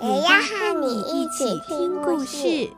[0.00, 2.70] 也要和你一起听故事。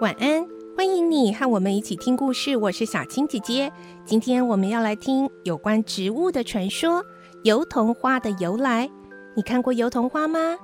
[0.00, 0.44] 晚安，
[0.76, 2.56] 欢迎你和我们一起听故事。
[2.56, 3.72] 我是小青姐姐。
[4.04, 7.04] 今天我们要来听有关植物的传说——
[7.44, 8.90] 油桐花的由来。
[9.36, 10.56] 你看过油桐花吗？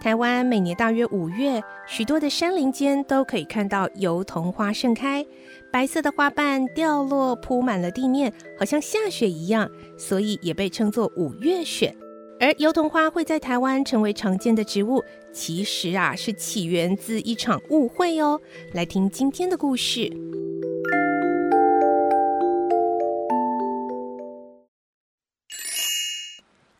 [0.00, 5.26] 台湾每年大约五月，许多的山林间都可以看到油桐花盛开，
[5.70, 11.94] 白色的花瓣掉落，铺满了地面，好像下雪一样，所以也被称作五月雪。
[12.40, 18.40] 而油桐花会在台湾成为常见的植物，其实啊是起源自一场误会哦。
[18.72, 20.10] 来听今天的故事：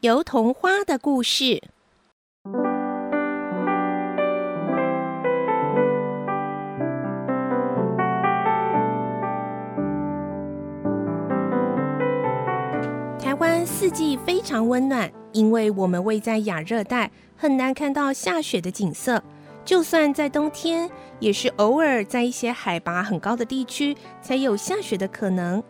[0.01, 1.63] 油桐花的故事。
[13.81, 15.11] 四季非常温暖。
[15.33, 19.23] 因为我们位在亚热带，很难看到下雪的景色。
[19.65, 25.63] 就算在冬天，也是偶尔在一些海拔很高的地区才有下雪的可能。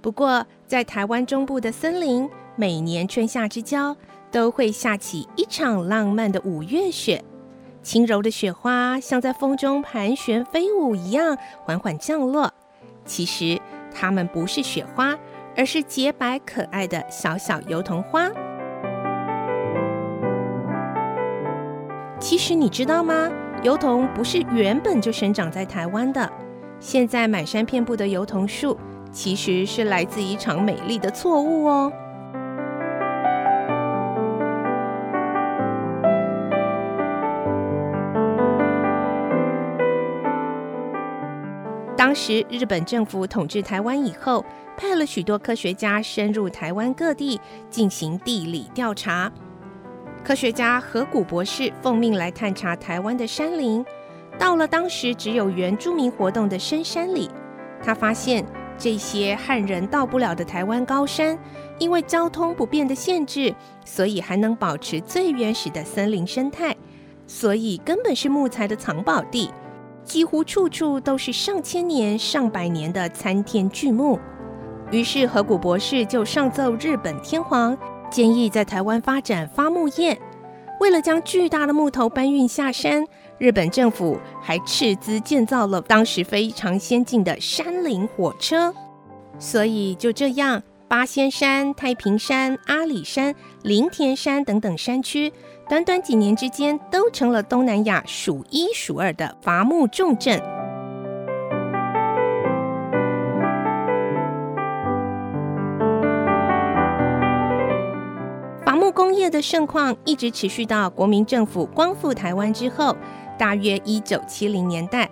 [0.00, 3.96] 不过，在台湾中部的森林，每年春夏之交
[4.32, 7.22] 都会下起一场浪漫的五月雪。
[7.80, 12.52] 轻柔的雪花像在风中盘旋飞舞一样，缓缓降落。
[13.04, 13.60] 其实，
[13.94, 15.16] 它们不是雪花，
[15.56, 18.30] 而是洁白可爱的小小油桐花。
[22.18, 23.30] 其实你知道吗？
[23.62, 26.30] 油桐不是原本就生长在台湾的。
[26.80, 28.76] 现在满山遍布的油桐树，
[29.12, 31.92] 其实是来自一场美丽的错误哦。
[42.12, 44.44] 当时日本政府统治台湾以后，
[44.76, 47.40] 派了许多科学家深入台湾各地
[47.70, 49.32] 进行地理调查。
[50.22, 53.82] 科学家河谷博士奉命来探查台湾的山林，
[54.38, 57.30] 到了当时只有原住民活动的深山里，
[57.82, 58.44] 他发现
[58.76, 61.38] 这些汉人到不了的台湾高山，
[61.78, 63.54] 因为交通不便的限制，
[63.86, 66.76] 所以还能保持最原始的森林生态，
[67.26, 69.50] 所以根本是木材的藏宝地，
[70.04, 74.18] 几乎处处都是上千年、上百年的参天巨木。
[74.90, 77.76] 于是河谷博士就上奏日本天皇。
[78.10, 80.20] 建议在台湾发展伐木业，
[80.80, 83.06] 为了将巨大的木头搬运下山，
[83.38, 88.74] 日本政府还斥资建造了当时非常先进的山林火车。
[89.38, 95.32] 所以就这样，八仙山、太平山、阿里山、林田山等等山区，
[95.68, 100.38] 短短几年之间，都成了东南亚数一数二的伐木重镇。
[108.64, 112.94] 伐木工业的盛况一直持续到国民政府光复台湾之后，
[113.38, 115.08] 大约一九七零年代。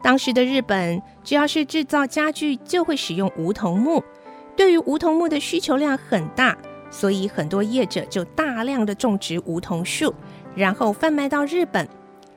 [0.00, 4.04] 当时的日本，只要是制造家具，就会使用梧桐木。
[4.54, 6.56] 对于梧桐木的需求量很大，
[6.96, 10.14] 所以很多业者就大量的种植梧桐树，
[10.54, 11.88] 然后贩卖到日本，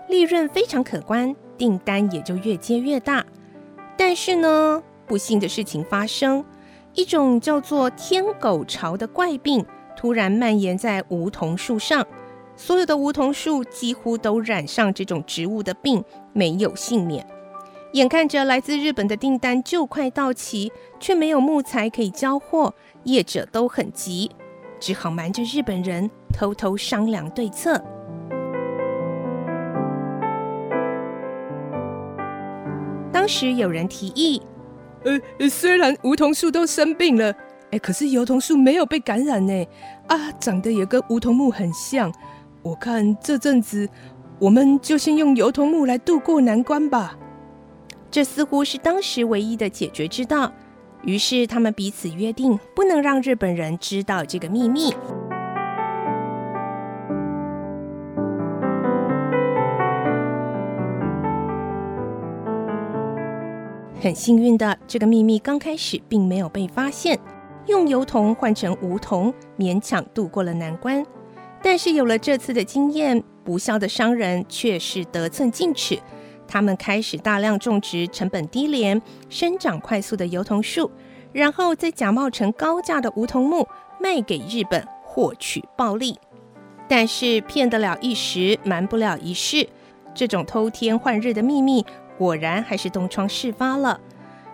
[0.09, 3.23] 利润非常可观，订单也就越接越大。
[3.96, 6.44] 但是呢，不幸的事情发生，
[6.96, 9.63] 一种叫做天狗潮的怪病。
[9.96, 12.06] 突然蔓延在梧桐树上，
[12.56, 16.03] 所有的梧桐树几乎都染上这种植物的病，
[16.34, 17.23] 没有幸免。
[17.93, 22.73] 眼看着来自日本的订单就快到期，却没有木材可以交货，
[23.03, 24.29] 业者都很急，
[24.79, 27.82] 只好瞒着日本人偷偷商量对策。
[33.12, 34.41] 当时有人提议，
[35.03, 37.34] 呃，虽然梧桐树都生病了。
[37.72, 39.68] 哎，可是油桐树没有被感染呢，
[40.08, 42.09] 啊，长得也跟梧桐木很像。
[42.62, 43.90] 我看这阵子，
[44.40, 47.18] 我们就先用油桐木来渡过难关吧。
[48.09, 50.50] 这似乎是当时唯一的解决之道。
[51.03, 54.94] 于是他们彼此约定，不能让日本人知道这个秘密。
[63.99, 67.20] 很幸运的，这个秘密刚开始并没有被发现，
[67.66, 71.05] 用油桐换成梧桐，勉强度过了难关，
[71.64, 75.99] 但是有了这次的经验，不肖的商人却是得寸进尺。
[76.47, 80.90] 他们开始大量种植成本低廉、生长快速的油桐树，
[81.34, 83.67] 然后再假冒成高价的梧桐木
[83.99, 86.17] 卖给日本，获取暴利。
[86.88, 89.67] 但是骗得了一时，瞒不了一世，
[90.14, 91.85] 这种偷天换日的秘密。
[92.17, 93.99] 果然还是东窗事发了。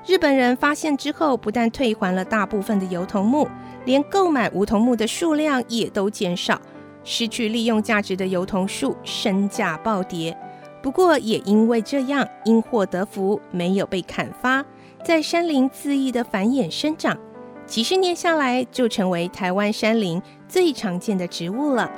[0.05, 3.47] 日本人发现之后，不但退还了大部分的油桐木，
[3.85, 6.59] 连购买梧桐木的数量也都减少。
[7.05, 10.37] 失去利用价值的油桐树身价暴跌。
[10.83, 14.65] 不过也因为这样，因祸得福，没有被砍伐，
[15.01, 17.17] 在山林恣意的繁衍生长，
[17.65, 21.89] 几十年下来，就成为台湾山林最常见的植物了。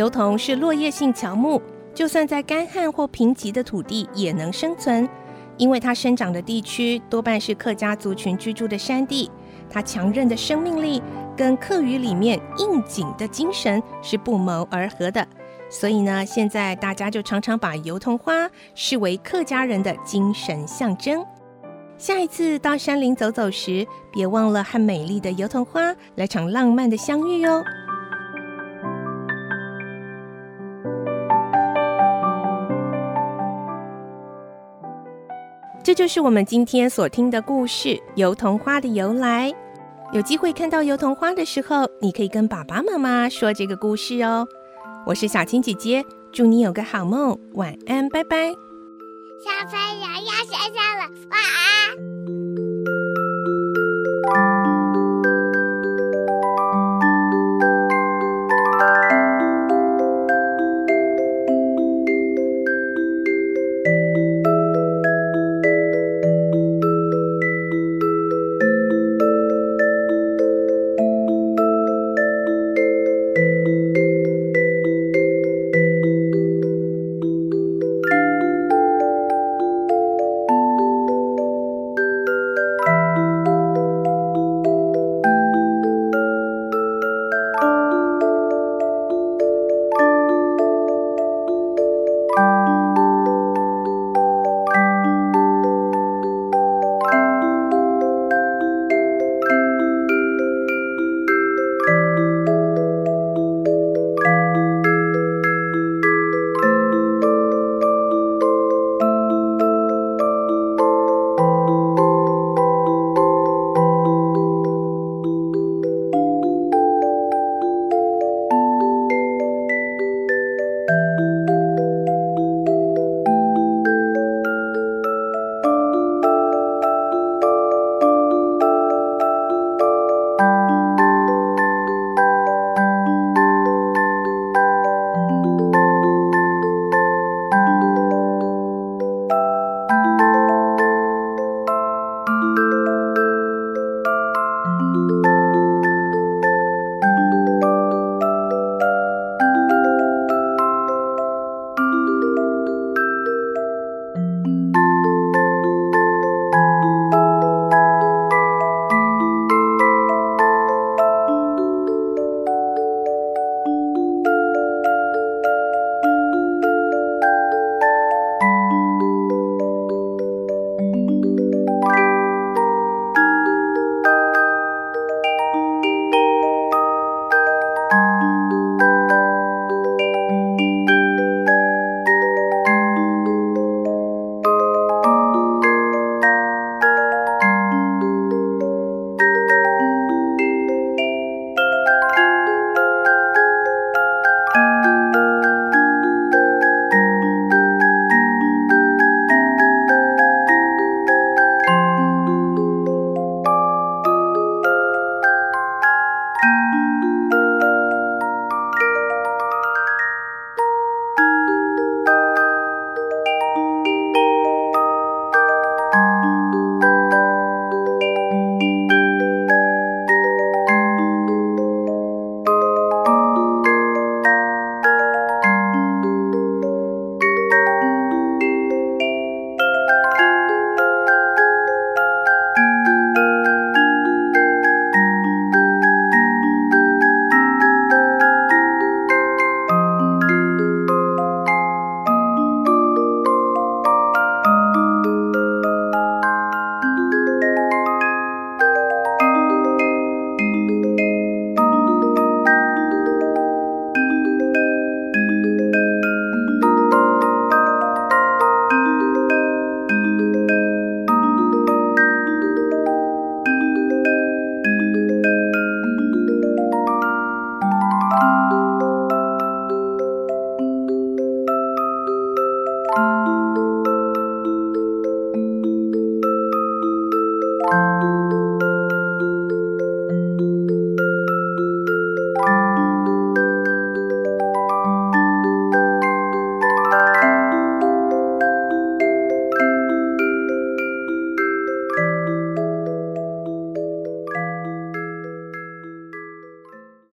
[0.00, 1.60] 油桐是落叶性乔木，
[1.92, 5.06] 就算在干旱或贫瘠的土地也能生存，
[5.58, 9.30] 因为它生长的地区多半是客家族群居住的山地。
[9.68, 11.02] 它强韧的生命力
[11.36, 15.28] 跟客语里面应景的精神是不谋而合的，
[15.68, 21.22] 所以呢，现在大家就常常把油桐花视为客家人的精神象征。
[21.98, 27.62] 下一次到山林走走时，别忘了和美丽的油桐花来场浪漫的相遇哦。
[35.90, 39.52] 这就是我们今天所听的故事——油桐花的由来。
[40.12, 44.46] 有机会看到油桐花的时候，你可以跟爸爸妈妈说这个故事哦。
[45.04, 48.50] 我是小青姐姐，祝你有个好梦，晚安，拜拜。
[48.50, 51.40] 小朋友要睡觉了，晚
[54.46, 54.59] 安。